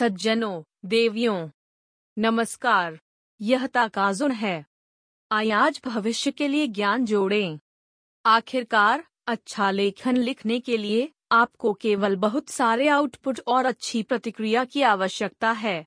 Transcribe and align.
सज्जनों, 0.00 0.62
देवियों, 0.84 1.50
नमस्कार, 2.18 3.00
यह 3.40 3.66
ताकाजुन 3.66 4.30
है। 4.32 4.66
आज 5.32 5.80
भविष्य 5.86 6.30
के 6.30 6.48
लिए 6.48 6.66
ज्ञान 6.66 7.04
जोड़ें। 7.04 7.58
आखिरकार 8.26 9.04
अच्छा 9.26 9.70
लेखन 9.70 10.16
लिखने 10.16 10.60
के 10.60 10.76
लिए 10.76 11.12
आपको 11.32 11.74
केवल 11.74 12.16
बहुत 12.16 12.48
सारे 12.48 12.88
आउटपुट 12.88 13.40
और 13.46 13.66
अच्छी 13.66 14.02
प्रतिक्रिया 14.02 14.64
की 14.64 14.82
आवश्यकता 14.82 15.52
है। 15.52 15.86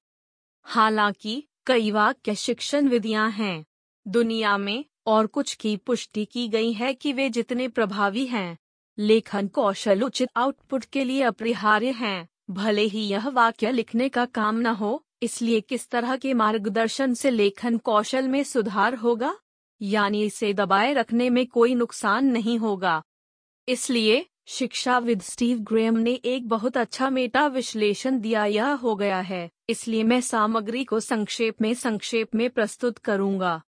हालाँकि, 0.64 1.48
कई 1.66 1.92
वाक्य 1.92 2.36
शिक्षण 2.36 2.88
विधियाँ 2.88 3.32
हैं। 3.32 3.66
दुनिया 4.08 4.58
में 4.58 4.86
और 5.08 5.28
कुछ 5.28 5.54
की 5.54 5.78
पुष्टि 5.78 6.26
की 6.26 6.48
गई 6.48 6.74
है 6.74 6.94
कि 6.94 7.14
वे 7.14 7.30
जितने 7.30 7.68
प्रभावी 7.68 8.26
हैं, 8.26 8.58
लेखन 8.98 9.48
कौशल 9.48 10.04
उचित 10.04 10.30
आउटपुट 10.36 10.86
के 10.86 11.04
लिए 11.04 11.22
अपरिहार्य 11.22 11.92
हैं। 11.92 12.30
भले 12.50 12.82
ही 12.82 13.02
यह 13.02 13.30
वाक्य 13.30 13.72
लिखने 13.72 14.10
का 14.10 14.26
काम 14.26 14.60
न 14.60 14.66
हो, 14.66 15.06
इसलिए 15.22 15.62
किस 15.62 15.90
तरह 15.90 16.16
के 16.16 16.34
मार्गदर्शन 16.34 17.14
से 17.14 17.30
लेखन 17.30 17.78
कौशल 17.78 18.28
में 18.28 18.44
सुधार 18.44 18.96
होगा? 18.96 19.38
यानी 19.82 20.24
इसे 20.24 20.54
दबाए 20.54 20.94
रखने 20.94 21.30
में 21.30 21.48
कोई 21.48 21.76
नुकसान 21.76 22.26
नहीं 22.26 22.58
होगा। 22.60 23.04
इसलिए, 23.68 24.26
शिक्षाविद 24.48 25.22
स्टीव 25.22 25.60
ग्रेम 25.60 25.98
ने 25.98 26.14
एक 26.14 26.48
बहुत 26.48 26.78
अच्छा 26.78 27.10
मेटा 27.10 27.48
विश्लेषण 27.48 28.20
दिया, 28.20 28.46
यह 28.46 28.72
हो 28.72 28.96
गया 28.96 29.20
है। 29.20 29.50
इसलिए 29.70 30.04
मैं 30.04 30.22
सामग्री 30.22 30.84
को 30.84 31.00
संक्षेप 31.00 31.62
में 31.62 31.74
संक्षेप 31.74 32.36
में 32.36 32.50
प्रस्तुत 32.50 32.98
करूँगा। 32.98 33.62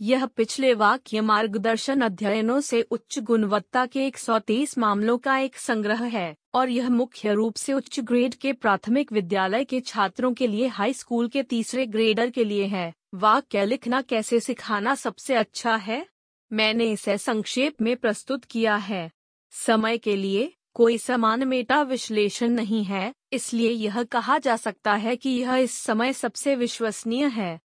यह 0.00 0.26
पिछले 0.26 0.74
वाक्य 0.74 1.20
मार्गदर्शन 1.20 2.00
अध्ययनों 2.00 2.60
से 2.60 2.82
उच्च 2.82 3.18
गुणवत्ता 3.18 3.86
के 3.86 4.06
130 4.06 4.78
मामलों 4.78 5.18
का 5.18 5.38
एक 5.38 5.56
संग्रह 5.56 6.02
है, 6.04 6.36
और 6.54 6.68
यह 6.68 6.88
मुख्य 6.90 7.32
रूप 7.32 7.56
से 7.56 7.72
उच्च 7.72 8.00
ग्रेड 8.00 8.34
के 8.34 8.52
प्राथमिक 8.52 9.12
विद्यालय 9.12 9.64
के 9.64 9.80
छात्रों 9.80 10.32
के 10.34 10.46
लिए 10.46 10.66
हाई 10.66 10.92
स्कूल 10.92 11.28
के 11.28 11.42
तीसरे 11.42 11.86
ग्रेडर 11.86 12.30
के 12.30 12.44
लिए 12.44 12.66
है। 12.66 12.92
वाक्य 13.14 13.64
लिखना 13.64 14.02
कैसे 14.02 14.40
सिखाना 14.40 14.94
सबसे 14.94 15.34
अच्छा 15.34 15.76
है? 15.76 16.06
मैंने 16.52 16.90
इसे 16.90 17.18
संक्षेप 17.18 17.82
में 17.82 17.96
प्रस्तुत 17.96 18.44
किया 18.44 18.76
है। 18.76 19.10
समय 19.52 19.98
के 19.98 20.16
लिए 20.16 20.52
कोई 20.74 20.98
समान 20.98 21.44
मेटा 21.44 21.82
विश्लेषण 21.82 22.48
नहीं 22.48 22.84
है, 22.84 23.14
इसलिए 23.32 23.70
यह 23.70 24.02
कहा 24.02 24.38
जा 24.38 24.56
सकता 24.56 24.94
है 24.94 25.16
कि 25.16 25.30
यह 25.30 25.54
इस 25.54 25.72
समय 25.72 26.12
सबसे 26.12 26.56
विश्वसनीय 26.56 27.26
है। 27.26 27.60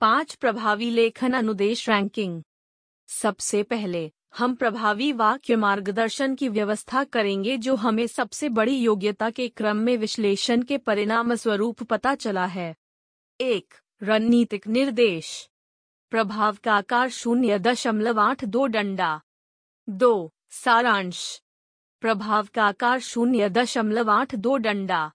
पाँच 0.00 0.34
प्रभावी 0.34 0.90
लेखन 0.90 1.32
अनुदेश 1.32 1.88
रैंकिंग 1.90 2.42
सबसे 3.08 3.62
पहले, 3.62 4.12
हम 4.38 4.54
प्रभावी 4.54 5.12
वाक्य 5.12 5.56
मार्गदर्शन 5.56 6.34
की 6.34 6.48
व्यवस्था 6.48 7.04
करेंगे 7.04 7.58
जो 7.58 7.74
हमें 7.74 8.06
सबसे 8.06 8.48
बड़ी 8.48 8.76
योग्यता 8.78 9.30
के 9.30 9.48
क्रम 9.48 9.76
में 9.76 9.96
विश्लेषण 9.96 10.62
के 10.62 10.78
परिणाम 10.78 11.34
स्वरूप 11.34 11.82
पता 11.82 12.14
चला 12.14 12.46
है। 12.46 12.76
एक, 13.40 13.74
रणनीतिक 14.02 14.66
निर्देश। 14.66 15.50
प्रभाव 16.10 16.56
का 16.64 16.74
आकार 16.74 17.08
शून्य 17.08 17.58
दशमलव 17.58 18.20
आठ 18.20 18.44
दो 18.44 18.66
डंडा। 18.66 19.20
दो, 19.88 20.34
सारांश। 20.50 21.42
प्रभाव 22.00 22.48
का 22.54 22.64
आकार 22.64 23.00
शून्य 23.00 23.48
दशमलव 23.48 24.10
आठ 24.10 24.34
दो 24.34 24.56
डंडा। 24.56 25.12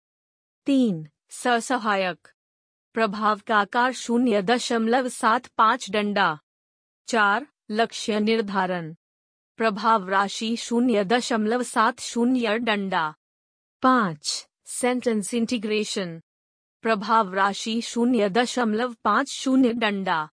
तीन 0.65 1.07
ससहायक 1.29 2.27
प्रभाव 2.93 3.39
का 3.47 3.55
आकार 3.55 3.91
शून्य 3.91 4.41
दशमलव 4.41 5.07
सात 5.07 5.47
पाँच 5.57 5.91
डंडा। 5.91 6.39
चार, 7.07 7.45
लक्ष्य 7.71 8.19
निर्धारण। 8.19 8.93
प्रभाव 9.57 10.09
राशि 10.09 10.55
शून्य 10.57 11.03
दशमलव 11.03 11.63
सात 11.63 11.99
शून्य 11.99 12.57
डंडा। 12.57 13.13
पाँच 13.81 14.47
सेंटेंस 14.65 15.33
इंटीग्रेशन 15.33 16.21
प्रभाव 16.81 17.33
राशि 17.33 17.81
शून्य 17.81 18.29
दशमलव 18.29 18.95
पाँच 19.03 19.31
शून्य 19.31 19.73
डंडा। 19.73 20.29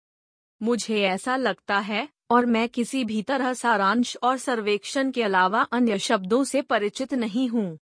मुझे 0.63 1.03
ऐसा 1.03 1.37
लगता 1.37 1.79
है, 1.79 2.09
और 2.31 2.47
मैं 2.47 2.69
किसी 2.69 3.05
भी 3.05 3.23
तरह 3.23 3.53
सारांश 3.55 4.17
और 4.23 4.37
सर्वेक्षण 4.37 5.11
के 5.11 5.23
अलावा 5.23 5.63
अन्य 5.63 5.99
शब्दों 5.99 6.45
से 6.45 6.63
परिचित 6.63 7.15
नहीं 7.15 7.49
हूँ। 7.49 7.79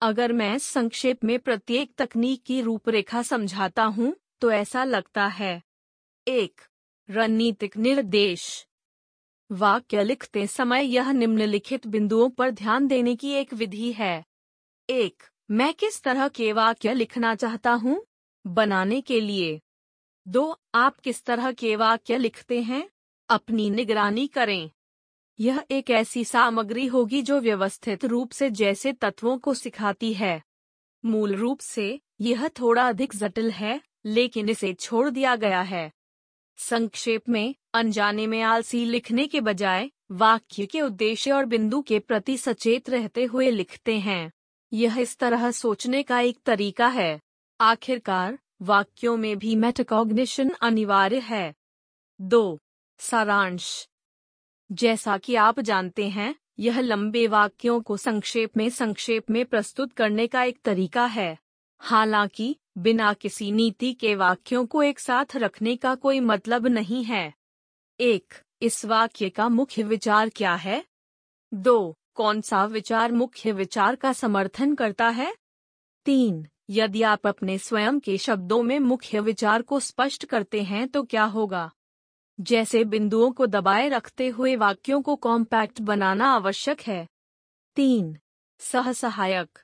अगर 0.00 0.32
मैं 0.32 0.58
संक्षेप 0.58 1.24
में 1.24 1.38
प्रत्येक 1.38 1.94
तकनीक 1.98 2.42
की 2.42 2.60
रूपरेखा 2.60 3.22
समझाता 3.22 3.84
हूँ 3.84 4.16
तो 4.40 4.50
ऐसा 4.50 4.84
लगता 4.84 5.26
है। 5.26 5.62
एक, 6.28 6.60
रणनीतिक 7.10 7.76
निर्देश। 7.76 8.66
वाक्य 9.52 10.04
लिखते 10.04 10.46
समय 10.46 10.84
यह 10.84 11.12
निम्नलिखित 11.12 11.86
बिंदुओं 11.86 12.30
पर 12.30 12.50
ध्यान 12.50 12.86
देने 12.86 13.16
की 13.16 13.30
एक 13.30 13.54
विधि 13.54 13.92
है। 13.92 14.24
एक, 14.90 15.22
मैं 15.50 15.74
किस 15.74 16.02
तरह 16.02 16.28
के 16.28 16.52
वाक्य 16.52 16.94
लिखना 16.94 17.34
चाहता 17.34 17.72
हूँ? 17.72 18.06
बनाने 18.46 19.00
के 19.00 19.20
लिए। 19.20 19.60
दो, 20.28 20.60
आप 20.74 21.00
किस 21.00 21.24
तरह 21.24 21.52
के 21.52 21.76
वाक्य 21.76 22.18
लिखते 22.18 22.62
हैं? 22.62 22.90
अपनी 23.28 23.70
निगरानी 23.70 24.26
करें। 24.26 24.70
यह 25.40 25.64
एक 25.70 25.90
ऐसी 25.90 26.24
सामग्री 26.24 26.86
होगी 26.86 27.22
जो 27.22 27.40
व्यवस्थित 27.40 28.04
रूप 28.04 28.30
से 28.30 28.50
जैसे 28.50 28.92
तत्वों 28.92 29.38
को 29.38 29.54
सिखाती 29.54 30.14
है। 30.14 30.42
मूल 31.04 31.34
रूप 31.34 31.60
से, 31.60 32.00
यह 32.20 32.48
थोड़ा 32.48 32.88
अधिक 32.88 33.12
जटिल 33.16 33.50
है, 33.50 33.80
लेकिन 34.04 34.48
इसे 34.48 34.74
छोड़ 34.74 35.10
दिया 35.10 35.36
गया 35.36 35.60
है। 35.60 35.92
संक्षेप 36.58 37.28
में, 37.28 37.54
अनजाने 37.74 38.26
में 38.26 38.42
आलसी 38.42 38.84
लिखने 38.84 39.26
के 39.26 39.40
बजाय, 39.40 39.90
वाक्य 40.10 40.66
के 40.66 40.80
उद्देश्य 40.80 41.32
और 41.32 41.44
बिंदु 41.44 41.82
के 41.82 41.98
प्रति 41.98 42.36
सचेत 42.36 42.90
रहते 42.90 43.24
हुए 43.24 43.50
लिखते 43.50 43.98
हैं। 43.98 44.32
यह 44.72 44.98
इस 44.98 45.18
तरह 45.18 45.50
सोचने 45.50 46.02
का 46.02 46.20
एक 46.20 46.38
तरीका 46.46 46.88
है। 46.88 47.20
आखिरकार, 47.60 48.38
वाक्यों 48.62 49.16
में 49.16 49.38
भी 49.38 49.56
मेटाकॉग्निशन 49.56 50.50
अनिवार्य 50.62 51.18
है। 51.18 51.54
दो, 52.20 52.60
सारांश। 52.98 53.88
जैसा 54.72 55.18
कि 55.18 55.34
आप 55.34 55.60
जानते 55.60 56.08
हैं, 56.08 56.34
यह 56.58 56.80
लंबे 56.80 57.26
वाक्यों 57.26 57.80
को 57.80 57.96
संक्षेप 57.96 58.56
में 58.56 58.70
संक्षेप 58.70 59.30
में 59.30 59.46
प्रस्तुत 59.46 59.92
करने 59.92 60.26
का 60.26 60.42
एक 60.42 60.62
तरीका 60.64 61.06
है। 61.06 61.38
हालाँकि, 61.78 62.56
बिना 62.78 63.12
किसी 63.12 63.52
नीति 63.52 63.92
के 63.92 64.14
वाक्यों 64.14 64.66
को 64.66 64.82
एक 64.82 65.00
साथ 65.00 65.36
रखने 65.36 65.76
का 65.76 65.94
कोई 65.94 66.20
मतलब 66.20 66.66
नहीं 66.66 67.04
है। 67.04 67.34
एक, 68.00 68.34
इस 68.62 68.84
वाक्य 68.84 69.30
का 69.30 69.48
मुख्य 69.48 69.82
विचार 69.82 70.28
क्या 70.28 70.54
है? 70.54 70.84
दो, 71.54 71.96
कौन 72.14 72.40
सा 72.40 72.64
विचार 72.64 73.12
मुख्य 73.12 73.52
विचार 73.52 73.96
का 73.96 74.12
समर्थन 74.12 74.74
करता 74.74 75.08
है? 75.08 75.34
तीन, 76.04 76.46
यदि 76.70 77.02
आप 77.02 77.26
अपने 77.26 77.58
स्वयं 77.58 78.00
के 78.00 78.18
शब्दों 78.18 78.62
में 78.62 78.80
मुख्य 78.80 79.20
विचार 79.20 79.62
को 79.62 79.80
स्पष्ट 79.80 80.24
करते 80.24 80.62
हैं 80.62 80.88
तो 80.88 81.02
क्या 81.02 81.24
होगा? 81.24 81.72
जैसे 82.40 82.84
बिंदुओं 82.84 83.32
को 83.32 83.46
दबाए 83.46 83.88
रखते 83.88 84.28
हुए 84.28 84.56
वाक्यों 84.56 85.02
को 85.02 85.16
कॉम्पैक्ट 85.16 85.80
बनाना 85.80 86.26
आवश्यक 86.26 86.80
है। 86.80 87.08
तीन 87.74 88.16
सह 88.58 88.92
सहायक 88.92 89.58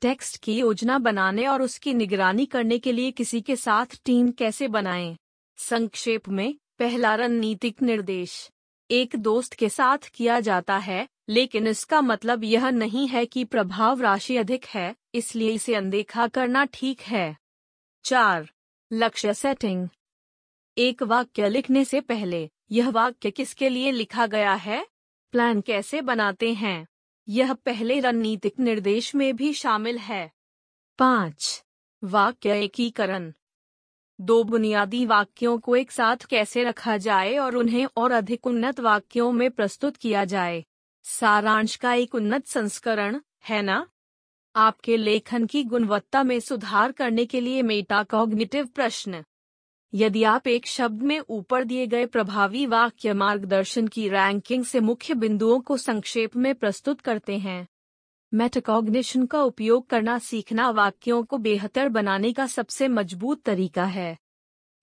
टेक्स्ट 0.00 0.36
की 0.36 0.58
योजना 0.58 0.98
बनाने 0.98 1.46
और 1.46 1.62
उसकी 1.62 1.94
निगरानी 1.94 2.46
करने 2.46 2.78
के 2.78 2.92
लिए 2.92 3.10
किसी 3.10 3.40
के 3.40 3.56
साथ 3.56 3.86
टीम 4.04 4.30
कैसे 4.30 4.68
बनाएँ? 4.68 5.16
संक्षेप 5.56 6.28
में, 6.28 6.54
पहला 6.78 7.14
रणनीतिक 7.14 7.82
निर्देश। 7.82 8.50
एक 8.90 9.16
दोस्त 9.16 9.52
के 9.54 9.68
साथ 9.68 9.98
किया 9.98 10.40
जाता 10.40 10.76
है, 10.76 11.08
लेकिन 11.28 11.66
इसका 11.66 12.00
मतलब 12.00 12.44
यह 12.44 12.70
नहीं 12.70 13.08
है 13.08 13.26
कि 13.26 13.44
प्रभाव 13.44 14.00
राशि 14.00 14.36
अधिक 14.36 14.64
है, 14.64 14.94
इसलिए 15.14 15.50
इसे 15.50 15.74
अनदेखा 15.74 16.26
करना 16.26 16.64
ठीक 16.64 17.00
है। 17.00 17.36
चार, 18.04 18.50
लक्ष्य 18.92 19.34
सेटिंग। 19.34 19.88
एक 20.78 21.02
वाक्य 21.02 21.48
लिखने 21.48 21.84
से 21.84 22.00
पहले, 22.00 22.50
यह 22.70 22.90
वाक्य 22.90 23.30
किसके 23.30 23.68
लिए 23.68 23.92
लिखा 23.92 24.26
गया 24.26 24.54
है? 24.54 24.86
प्लान 25.32 25.60
कैसे 25.60 26.00
बनाते 26.00 26.54
हैं? 26.54 26.86
यह 27.28 27.54
पहले 27.54 28.00
रणनीतिक 28.00 28.60
निर्देश 28.60 29.14
में 29.14 29.36
भी 29.36 29.52
शामिल 29.52 29.98
है। 29.98 30.32
पाँच, 30.98 31.64
वाक्य 32.04 32.64
एकीकरण। 32.64 33.32
दो 34.20 34.44
बुनियादी 34.44 35.06
वाक्यों 35.06 35.58
को 35.58 35.76
एक 35.76 35.92
साथ 35.92 36.16
कैसे 36.16 36.64
रखा 36.64 36.96
जाए 36.96 37.36
और 37.36 37.56
उन्हें 37.56 37.88
और 37.96 38.12
अधिक 38.12 38.46
उन्नत 38.46 38.80
वाक्यों 38.80 39.32
में 39.32 39.50
प्रस्तुत 39.50 39.96
किया 39.96 40.24
जाए? 40.24 40.64
सारांश 41.02 41.76
का 41.76 41.94
एक 41.94 42.14
उन्नत 42.14 42.46
संस्करण, 42.46 43.20
है 43.48 43.62
ना? 43.62 43.88
आपके 44.56 44.96
लेखन 44.96 45.46
की 45.46 45.64
गुणवत्ता 45.64 46.22
में 46.22 46.40
सुधार 46.40 46.92
करने 46.92 47.26
के 47.26 47.40
लिए 47.40 47.62
मेटा 47.62 47.96
मेटाकॉग्निटिव 47.96 48.66
प्रश्न। 48.66 49.24
यदि 49.94 50.22
आप 50.22 50.46
एक 50.46 50.66
शब्द 50.66 51.02
में 51.02 51.20
ऊपर 51.28 51.64
दिए 51.64 51.86
गए 51.86 52.06
प्रभावी 52.06 52.66
वाक्य 52.66 53.12
मार्गदर्शन 53.12 53.88
की 53.88 54.08
रैंकिंग 54.08 54.64
से 54.64 54.80
मुख्य 54.80 55.14
बिंदुओं 55.14 55.60
को 55.60 55.76
संक्षेप 55.76 56.36
में 56.36 56.54
प्रस्तुत 56.54 57.00
करते 57.00 57.38
हैं। 57.38 57.68
मेटाकॉग्निशन 58.34 59.26
का 59.26 59.42
उपयोग 59.42 59.86
करना 59.86 60.18
सीखना 60.18 60.70
वाक्यों 60.70 61.24
को 61.24 61.38
बेहतर 61.38 61.88
बनाने 61.88 62.32
का 62.32 62.46
सबसे 62.46 62.88
मज़बूत 62.88 63.42
तरीका 63.42 63.84
है। 63.84 64.18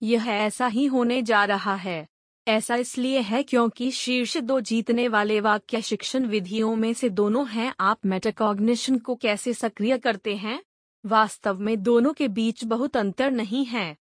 यह 0.02 0.26
ऐसा 0.26 0.66
ही 0.66 0.86
होने 0.86 1.22
जा 1.22 1.44
रहा 1.44 1.74
है। 1.74 2.08
ऐसा 2.48 2.76
इसलिए 2.76 3.20
है 3.20 3.42
क्योंकि 3.42 3.90
शीर्ष 3.90 4.36
दो 4.36 4.60
जीतने 4.60 5.08
वाले 5.08 5.40
वाक्य 5.40 5.82
शिक्षण 5.82 6.26
विधियों 6.26 6.76
में 6.76 6.94
से 6.94 7.08
दोनों 7.08 7.48
हैं। 7.48 7.74
आप 7.80 8.06
मेटाकॉग्निशन 8.06 8.98
को 8.98 9.14
कैसे 9.14 9.52
सक्रिय 9.52 9.98
करते 9.98 10.36
हैं? 10.36 10.62
वास्तव 11.06 11.58
में 11.58 11.82
दोनों 11.82 12.12
के 12.12 12.28
बीच 12.28 12.64
बहुत 12.64 12.96
अंतर 12.96 13.30
नहीं 13.30 13.64
है। 13.64 13.96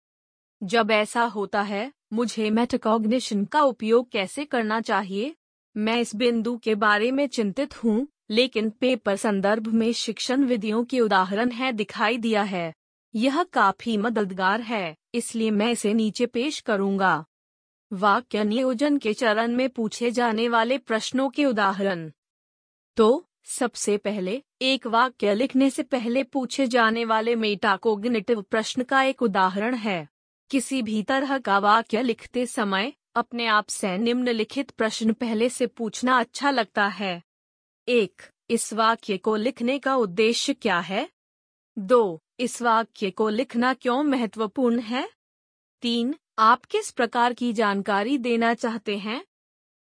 जब 0.64 0.92
ऐसा 0.92 1.24
होता 1.24 1.62
है, 1.62 1.92
मुझे 2.14 2.50
मेटाकॉग्निशन 2.50 3.46
का 3.46 3.62
उपयोग 3.62 4.10
कैसे 4.12 4.46
करना 4.46 4.82
चाहिए? 4.82 5.36
मैं 5.78 5.98
इस 5.98 6.16
बिंदु 6.16 6.58
के 6.58 6.76
बारे 6.76 7.12
में 7.12 7.28
चिंतित 7.28 7.84
हूँ, 7.84 8.08
लेकिन 8.30 8.70
पेपर 8.70 9.16
संदर्भ 9.16 9.68
में 9.68 9.94
शिक्षण 9.94 10.44
विधियों 10.44 10.84
के 10.86 11.00
उदाहरण 11.00 11.52
है 11.52 11.72
दिखाई 11.72 12.18
दिया 12.18 12.44
है। 12.44 12.74
यह 13.16 13.44
काफ़ी 13.44 13.98
मददगार 13.98 14.62
है, 14.62 14.96
इसलिए 15.14 15.52
मैं 15.52 15.72
इसे 15.72 15.94
नीचे 15.94 16.26
पेश 16.26 16.60
करूँगा। 16.60 17.26
वाक्य 17.94 18.44
नियोजन 18.44 18.98
के 18.98 19.14
चरण 19.14 19.56
में 19.56 19.70
पूछे 19.70 20.12
जाने 20.12 20.50
वाले 20.50 20.78
प्रश्नों 20.78 21.30
के 21.30 21.46
उदाहरण। 21.46 22.12
तो 22.98 23.26
सबसे 23.44 23.98
पहले, 23.98 24.44
एक 24.62 24.88
वाक्य 24.88 25.34
लिखने 25.34 25.70
से 25.70 25.84
पहले 25.84 26.24
पूछे 26.24 26.68
जाने 26.68 27.06
वाले 27.06 27.36
मेटाकोग्निटिव 27.36 28.42
प्रश्न 28.42 28.84
का 28.84 29.04
एक 29.04 29.22
उदाहरण 29.22 29.76
है। 29.76 30.15
किसी 30.50 30.82
भी 30.82 31.04
तरह 31.04 31.38
का 31.38 31.60
वाक्य 31.60 32.02
लिखते 32.02 32.46
समय 32.46 32.94
अपने 33.16 33.46
आप 33.46 33.68
से 33.68 33.98
निम्नलिखित 33.98 34.72
प्रश्न 34.72 35.14
पहले 35.14 35.50
से 35.50 35.68
पूछना 35.68 36.20
अच्छा 36.20 36.52
लगता 36.52 36.88
है। 36.88 37.24
एक, 37.88 38.22
इस 38.50 38.74
वाक्य 38.74 39.18
को 39.18 39.36
लिखने 39.36 39.80
का 39.80 39.96
उद्देश्य 39.96 40.54
क्या 40.54 40.80
है? 40.80 41.10
दो, 41.78 42.22
इस 42.40 42.62
वाक्य 42.62 43.12
को 43.12 43.30
लिखना 43.30 43.74
क्यों 43.74 44.04
महत्वपूर्ण 44.04 44.80
है? 44.80 45.10
तीन, 45.82 46.16
आप 46.40 46.66
किस 46.66 46.92
प्रकार 46.92 47.34
की 47.34 47.54
जानकारी 47.54 48.18
देना 48.18 48.54
चाहते 48.54 48.98
हैं? 48.98 49.26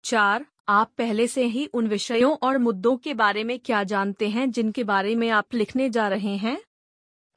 चार, 0.05 0.47
आप 0.69 0.93
पहले 0.99 1.27
से 1.27 1.45
ही 1.45 1.67
उन 1.67 1.87
विषयों 1.87 2.37
और 2.43 2.59
मुद्दों 2.59 2.97
के 2.97 3.15
बारे 3.15 3.45
में 3.45 3.59
क्या 3.59 3.85
जानते 3.85 4.29
हैं 4.29 4.51
जिनके 4.51 4.85
बारे 4.85 5.15
में 5.15 5.31
आप 5.31 5.55
लिखने 5.55 5.91
जा 5.91 6.09
रहे 6.09 6.37
हैं? 6.37 6.63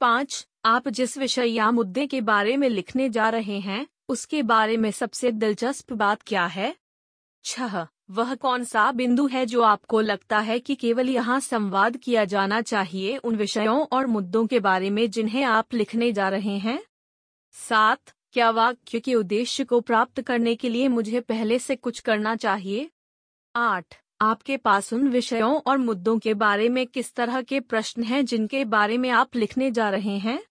पाँच 0.00 0.48
आप 0.64 0.88
जिस 0.88 1.18
विषय 1.18 1.46
या 1.46 1.70
मुद्दे 1.70 2.06
के 2.06 2.20
बारे 2.20 2.56
में 2.56 2.68
लिखने 2.68 3.08
जा 3.08 3.28
रहे 3.28 3.58
हैं, 3.60 3.86
उसके 4.08 4.42
बारे 4.42 4.76
में 4.76 4.90
सबसे 4.90 5.32
दिलचस्प 5.32 5.92
बात 5.92 6.22
क्या 6.22 6.46
है? 6.46 6.76
छह, 7.44 7.86
वह 8.10 8.34
कौन 8.34 8.64
सा 8.64 8.92
बिंदु 8.92 9.26
है 9.26 9.46
जो 9.46 9.62
आपको 9.62 10.00
लगता 10.00 10.38
है 10.38 10.58
कि 10.58 10.74
केवल 10.74 11.08
यहाँ 11.08 11.40
संवाद 11.40 11.96
किया 11.96 12.24
जाना 12.24 12.60
चाहिए 12.60 13.16
उन 13.16 13.36
विषयों 13.36 13.86
और 13.92 14.06
मुद्दों 14.06 14.46
के 14.46 14.60
बारे 14.60 14.90
में 14.90 15.10
जिन्हें 15.10 15.44
आप 15.44 15.74
लिखने 15.74 16.12
जा 16.12 16.28
रहे 16.28 16.58
हैं? 16.58 16.84
सात, 17.52 18.00
क्या 18.32 18.50
वाक्य 18.50 19.00
के 19.00 19.14
उद्देश्य 19.14 19.64
को 19.64 19.80
प्राप्त 19.80 20.20
करने 20.20 20.54
के 20.54 20.68
लिए 20.68 20.88
मुझे 20.88 21.20
पहले 21.20 21.58
से 21.58 21.76
कुछ 21.76 22.00
करना 22.00 22.36
चाहिए? 22.36 22.90
आठ, 23.56 23.84
आपके 24.20 24.56
पास 24.56 24.92
उन 24.92 25.08
विषयों 25.08 25.60
और 25.66 25.78
मुद्दों 25.78 26.18
के 26.18 26.34
बारे 26.34 26.68
में 26.68 26.86
किस 26.86 27.14
तरह 27.14 27.42
के 27.42 27.60
प्रश्न 27.60 28.02
हैं 28.02 28.24
जिनके 28.24 28.64
बारे 28.64 28.98
में 28.98 29.10
आप 29.10 29.36
लिखने 29.36 29.70
जा 29.70 29.90
रहे 29.90 30.18
हैं? 30.18 30.44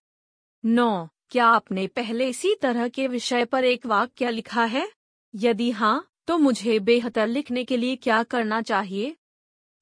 नौ, 0.64 1.08
क्या 1.30 1.46
आपने 1.46 1.86
पहले 1.86 2.28
इसी 2.28 2.54
तरह 2.54 2.88
के 2.88 3.06
विषय 3.06 3.44
पर 3.44 3.64
एक 3.64 3.86
वाक्य 3.86 4.30
लिखा 4.30 4.64
है? 4.64 4.88
यदि 5.34 5.70
हाँ 5.70 6.08
तो 6.26 6.38
मुझे 6.38 6.78
बेहतर 6.78 7.26
लिखने 7.26 7.64
के 7.64 7.76
लिए 7.76 7.96
क्या 7.96 8.22
करना 8.22 8.62
चाहिए? 8.62 9.16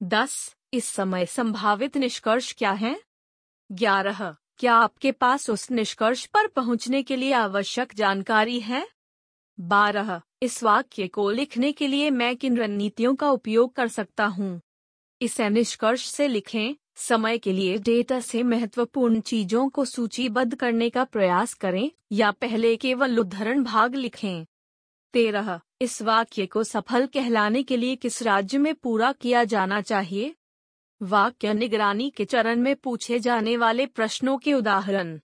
दस, 0.03 0.55
इस 0.73 0.85
समय 0.85 1.25
संभावित 1.25 1.97
निष्कर्ष 1.97 2.53
क्या 2.53 2.71
है? 2.71 3.01
ग्यारह, 3.71 4.35
क्या 4.57 4.75
आपके 4.75 5.11
पास 5.11 5.49
उस 5.49 5.71
निष्कर्ष 5.71 6.25
पर 6.25 6.47
पहुँचने 6.47 7.03
के 7.03 7.15
लिए 7.15 7.33
आवश्यक 7.33 7.93
जानकारी 7.95 8.59
है? 8.59 8.87
बारह, 9.59 10.21
इस 10.41 10.63
वाक्य 10.63 11.07
को 11.07 11.31
लिखने 11.31 11.71
के 11.71 11.87
लिए 11.87 12.09
मैं 12.09 12.37
किन 12.37 12.57
रणनीतियों 12.57 13.15
का 13.15 13.29
उपयोग 13.31 13.73
कर 13.73 13.87
सकता 13.87 14.25
हूँ? 14.25 14.61
इसे 15.21 15.49
निष्कर्ष 15.49 16.05
से 16.05 16.27
लिखें 16.27 16.75
समय 17.01 17.37
के 17.37 17.53
लिए 17.53 17.77
डेटा 17.77 18.19
से 18.19 18.43
महत्वपूर्ण 18.43 19.19
चीज़ों 19.21 19.69
को 19.69 19.85
सूचीबद्ध 19.85 20.55
करने 20.55 20.89
का 20.89 21.03
प्रयास 21.03 21.53
करें, 21.53 21.91
या 22.11 22.31
पहले 22.31 22.75
केवल 22.75 23.19
उद्धरण 23.19 23.63
भाग 23.63 23.95
लिखें। 23.95 24.45
तेरह, 25.13 25.59
इस 25.81 26.01
वाक्य 26.01 26.45
को 26.45 26.63
सफल 26.63 27.05
कहलाने 27.05 27.63
के 27.63 27.77
लिए 27.77 27.95
किस 27.95 28.23
राज्य 28.23 28.57
में 28.57 28.75
पूरा 28.75 29.11
किया 29.11 29.43
जाना 29.43 29.81
चाहिए? 29.81 30.35
वाक्य 31.01 31.53
निगरानी 31.53 32.09
के 32.09 32.25
चरण 32.25 32.59
में 32.59 32.75
पूछे 32.75 33.19
जाने 33.19 33.57
वाले 33.57 33.85
प्रश्नों 33.85 34.37
के 34.37 34.53
उदाहरण। 34.53 35.19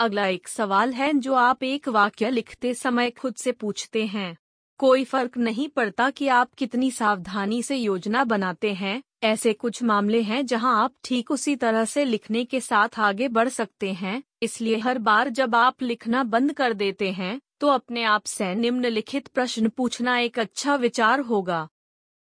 अगला 0.00 0.26
एक 0.26 0.48
सवाल 0.48 0.92
है 0.92 1.12
जो 1.12 1.34
आप 1.34 1.62
एक 1.62 1.88
वाक्य 1.88 2.30
लिखते 2.30 2.74
समय 2.74 3.10
खुद 3.10 3.34
से 3.34 3.52
पूछते 3.52 4.06
हैं। 4.06 4.36
कोई 4.80 5.04
फ़र्क 5.04 5.36
नहीं 5.38 5.68
पड़ता 5.68 6.08
कि 6.10 6.26
आप 6.28 6.52
कितनी 6.54 6.90
सावधानी 6.90 7.62
से 7.62 7.76
योजना 7.76 8.22
बनाते 8.24 8.72
हैं, 8.74 9.02
ऐसे 9.22 9.52
कुछ 9.52 9.82
मामले 9.82 10.20
हैं 10.22 10.44
जहाँ 10.46 10.74
आप 10.82 10.92
ठीक 11.04 11.30
उसी 11.30 11.54
तरह 11.56 11.84
से 11.84 12.04
लिखने 12.04 12.44
के 12.44 12.60
साथ 12.60 12.98
आगे 12.98 13.28
बढ़ 13.28 13.48
सकते 13.48 13.92
हैं, 13.92 14.22
इसलिए 14.42 14.76
हर 14.76 14.98
बार 14.98 15.28
जब 15.28 15.54
आप 15.54 15.82
लिखना 15.82 16.22
बंद 16.24 16.52
कर 16.52 16.72
देते 16.74 17.10
हैं 17.10 17.40
तो 17.60 17.68
अपने 17.68 18.04
आप 18.04 18.24
से 18.24 18.54
निम्नलिखित 18.54 19.26
प्रश्न 19.28 19.68
पूछना 19.68 20.18
एक 20.18 20.38
अच्छा 20.38 20.74
विचार 20.76 21.20
होगा। 21.20 21.68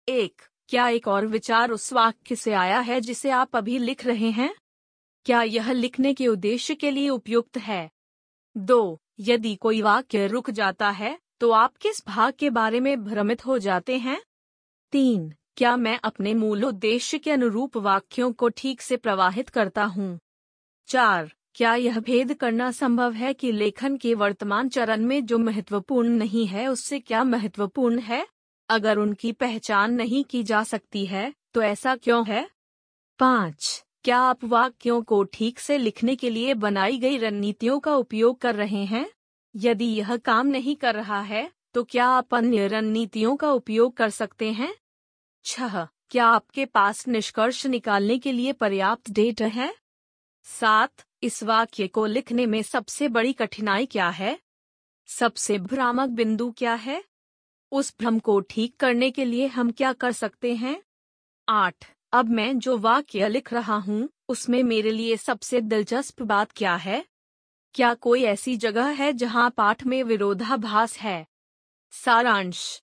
एक, 0.09 0.43
क्या 0.69 0.89
एक 0.89 1.09
और 1.09 1.27
विचार 1.27 1.71
उस 1.71 1.93
वाक्य 1.93 2.37
से 2.37 2.53
आया 2.55 2.81
है 2.81 3.01
जिसे 3.01 3.31
आप 3.31 3.57
अभी 3.57 3.79
लिख 3.79 4.07
रहे 4.07 4.31
हैं? 4.31 4.55
क्या 5.27 5.43
यह 5.43 5.73
लिखने 5.73 6.15
के 6.15 6.29
उद्देश्य 6.29 6.75
के 6.75 6.91
लिए 6.91 7.09
उपयुक्त 7.09 7.59
है? 7.59 7.91
दो, 8.57 9.01
यदि 9.21 9.55
कोई 9.57 9.83
वाक्य 9.83 10.27
रुक 10.27 10.51
जाता 10.51 10.91
है 10.91 11.19
तो 11.43 11.51
आप 11.51 11.77
किस 11.77 12.07
भाग 12.07 12.33
के 12.33 12.51
बारे 12.51 12.81
में 12.81 13.05
भ्रमित 13.05 13.47
हो 13.47 13.59
जाते 13.59 13.97
हैं? 13.99 14.23
तीन, 14.93 15.33
क्या 15.57 15.77
मैं 15.77 16.01
अपने 16.05 16.35
मूल 16.35 16.65
उद्देश्य 16.65 17.19
के 17.19 17.31
अनुरूप 17.31 17.77
वाक्यों 17.77 18.33
को 18.33 18.49
ठीक 18.49 18.83
से 18.83 18.97
प्रवाहित 18.97 19.49
करता 19.49 19.85
हूँ? 19.85 20.19
चार, 20.89 21.33
क्या 21.55 21.75
यह 21.75 22.01
भेद 22.01 22.35
करना 22.35 22.71
संभव 22.71 23.13
है 23.13 23.35
कि 23.35 23.53
लेखन 23.53 23.97
के 23.97 24.15
वर्तमान 24.15 24.69
चरण 24.69 25.01
में 25.01 25.27
जो 25.27 25.39
महत्वपूर्ण 25.39 26.09
नहीं 26.09 26.47
है, 26.47 26.67
उससे 26.69 27.01
क्या 27.01 27.25
महत्वपूर्ण 27.25 27.99
है? 27.99 28.27
अगर 28.69 28.99
उनकी 28.99 29.33
पहचान 29.33 29.95
नहीं 29.95 30.25
की 30.25 30.43
जा 30.43 30.63
सकती 30.63 31.07
है 31.07 31.35
तो 31.55 31.63
ऐसा 31.63 31.97
क्यों 31.97 32.27
है? 32.27 32.49
पाँच, 33.19 33.85
क्या 34.05 34.19
आप 34.19 34.45
वाक्यों 34.45 35.03
को 35.03 35.25
ठीक 35.25 35.59
से 35.59 35.79
लिखने 35.79 36.17
के 36.17 36.31
लिए 36.31 36.55
बनाई 36.55 36.99
गई 36.99 37.19
रणनीतियों 37.19 37.81
का 37.81 37.97
उपयोग 37.97 38.39
कर 38.39 38.55
रहे 38.55 38.85
हैं? 38.85 39.07
यदि 39.57 39.85
यह 39.85 40.17
काम 40.17 40.47
नहीं 40.47 40.77
कर 40.77 40.95
रहा 40.95 41.21
है 41.21 41.53
तो 41.75 41.85
क्या 41.85 42.07
आप 42.07 42.35
अन्य 42.35 42.69
रणनीतियों 42.69 43.37
का 43.37 43.53
उपयोग 43.53 43.97
कर 43.97 44.11
सकते 44.11 44.53
हैं? 44.53 44.75
छह, 45.45 45.85
क्या 46.11 46.27
आपके 46.27 46.67
पास 46.67 47.09
निष्कर्ष 47.09 47.67
निकालने 47.67 48.19
के 48.19 48.33
लिए 48.33 48.53
पर्याप्त 48.53 49.11
डेटा 49.11 49.47
है? 49.47 49.75
सात, 50.43 50.93
इस 51.23 51.43
वाक्य 51.43 51.89
को 51.89 52.07
लिखने 52.07 52.47
में 52.47 52.63
सबसे 52.63 53.09
बड़ी 53.09 53.33
कठिनाई 53.33 53.87
क्या 53.87 54.09
है? 54.09 54.39
सबसे 55.07 55.59
भ्रामक 55.59 56.09
बिंदु 56.09 56.51
क्या 56.51 56.75
है? 56.75 57.05
उस 57.73 57.95
भ्रम 58.01 58.19
को 58.19 58.41
ठीक 58.41 58.77
करने 58.77 59.11
के 59.11 59.25
लिए 59.25 59.47
हम 59.47 59.71
क्या 59.71 59.93
कर 59.93 60.13
सकते 60.13 60.55
हैं? 60.55 60.83
आठ, 61.49 61.75
अब 62.13 62.29
मैं 62.29 62.59
जो 62.59 62.79
वाक्य 62.79 63.29
लिख 63.29 63.53
रहा 63.53 63.77
हूँ, 63.77 64.09
उसमें 64.29 64.63
मेरे 64.63 64.91
लिए 64.91 65.17
सबसे 65.17 65.61
दिलचस्प 65.61 66.23
बात 66.23 66.53
क्या 66.53 66.77
है? 66.77 67.12
क्या 67.75 67.93
कोई 67.95 68.23
ऐसी 68.23 68.57
जगह 68.57 68.87
है 68.87 69.13
जहाँ 69.13 69.51
पाठ 69.51 69.85
में 69.87 70.03
विरोधाभास 70.03 70.97
है? 70.99 71.27
सारांश। 71.93 72.83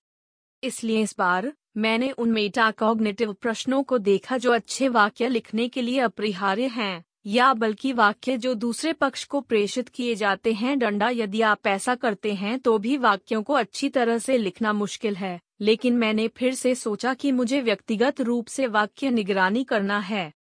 इसलिए 0.62 1.02
इस 1.02 1.14
बार 1.18 1.52
मैंने 1.76 2.10
उन 2.10 2.30
मेटाकॉग्निटिव 2.30 3.32
प्रश्नों 3.32 3.82
को 3.82 3.98
देखा 3.98 4.38
जो 4.38 4.52
अच्छे 4.52 4.88
वाक्य 4.88 5.28
लिखने 5.28 5.68
के 5.68 5.82
लिए 5.82 6.00
अपरिहार्य 6.00 6.66
हैं, 6.66 7.04
या 7.26 7.52
बल्कि 7.54 7.92
वाक्य 7.92 8.36
जो 8.38 8.54
दूसरे 8.54 8.92
पक्ष 8.92 9.24
को 9.24 9.40
प्रेषित 9.40 9.88
किए 9.88 10.14
जाते 10.14 10.52
हैं। 10.52 10.78
डंडा, 10.78 11.10
यदि 11.10 11.40
आप 11.42 11.66
ऐसा 11.66 11.94
करते 11.94 12.34
हैं 12.34 12.58
तो 12.58 12.78
भी 12.78 12.96
वाक्यों 12.96 13.42
को 13.42 13.52
अच्छी 13.52 13.88
तरह 13.88 14.18
से 14.18 14.38
लिखना 14.38 14.72
मुश्किल 14.72 15.16
है, 15.16 15.40
लेकिन 15.60 15.96
मैंने 15.96 16.28
फिर 16.28 16.54
से 16.54 16.74
सोचा 16.74 17.14
कि 17.14 17.32
मुझे 17.32 17.60
व्यक्तिगत 17.60 18.20
रूप 18.20 18.46
से 18.46 18.66
वाक्य 18.66 19.10
निगरानी 19.10 19.64
करना 19.64 19.98
है। 19.98 20.32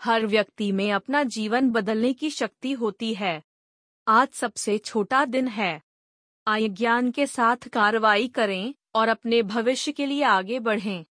हर 0.00 0.26
व्यक्ति 0.26 0.72
में 0.72 0.90
अपना 0.92 1.22
जीवन 1.22 1.70
बदलने 1.70 2.12
की 2.12 2.30
शक्ति 2.30 2.72
होती 2.72 3.14
है। 3.14 3.42
आज 4.10 4.28
सबसे 4.28 4.76
छोटा 4.78 5.24
दिन 5.24 5.48
है। 5.48 5.80
आय 6.46 6.68
ज्ञान 6.68 7.10
के 7.10 7.26
साथ 7.26 7.68
कार्रवाई 7.68 8.26
करें 8.28 8.74
और 8.94 9.08
अपने 9.08 9.42
भविष्य 9.42 9.92
के 9.92 10.06
लिए 10.06 10.22
आगे 10.22 10.58
बढ़ें। 10.58 11.04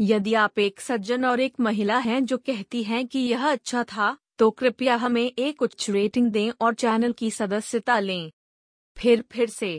यदि 0.00 0.34
आप 0.34 0.58
एक 0.58 0.80
सज्जन 0.80 1.24
और 1.24 1.40
एक 1.40 1.60
महिला 1.60 1.98
हैं 1.98 2.24
जो 2.24 2.38
कहती 2.38 2.82
हैं 2.82 3.06
कि 3.06 3.18
यह 3.18 3.50
अच्छा 3.52 3.82
था 3.84 4.16
तो 4.38 4.50
कृपया 4.50 4.96
हमें 4.96 5.32
एक 5.38 5.62
उच्च 5.62 5.90
रेटिंग 5.90 6.30
दें 6.30 6.50
और 6.60 6.74
चैनल 6.74 7.12
की 7.12 7.30
सदस्यता 7.30 7.98
लें। 7.98 8.30
फिर 8.96 9.24
फिर 9.32 9.48
से। 9.48 9.76